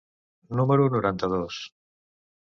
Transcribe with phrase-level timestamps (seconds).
[0.59, 1.59] número noranta-dos.